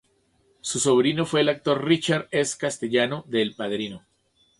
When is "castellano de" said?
2.57-3.43